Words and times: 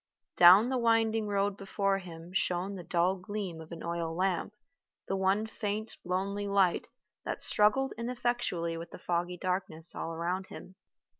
Down 0.35 0.69
the 0.69 0.79
winding 0.79 1.27
road 1.27 1.55
before 1.55 1.99
him 1.99 2.33
shone 2.33 2.73
the 2.73 2.81
dull 2.83 3.17
gleam 3.17 3.61
of 3.61 3.71
an 3.71 3.83
oil 3.83 4.15
lamp, 4.15 4.51
the 5.07 5.15
one 5.15 5.45
faint 5.45 5.95
lonely 6.03 6.47
light 6.47 6.87
that 7.23 7.39
struggled 7.39 7.93
ineffectually 7.99 8.77
with 8.77 8.89
the 8.89 8.97
foggy 8.97 9.37
darkness 9.37 9.93
all 9.93 10.17
round 10.17 10.47
him. 10.47 10.73